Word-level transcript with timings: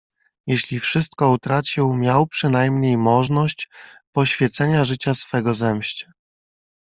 "Jeśli 0.47 0.79
wszystko 0.79 1.31
utracił, 1.31 1.93
miał 1.93 2.27
przynajmniej 2.27 2.97
możność 2.97 3.69
poświecenia 4.11 4.83
życia 4.83 5.13
swego 5.13 5.53
zemście." 5.53 6.11